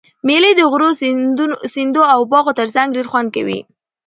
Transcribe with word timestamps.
مېلې 0.27 0.51
د 0.55 0.61
غرو، 0.71 0.89
سیندو 1.73 2.01
او 2.13 2.19
باغو 2.31 2.57
ترڅنګ 2.59 2.87
ډېر 2.95 3.05
خوند 3.11 3.29
کوي. 3.35 3.59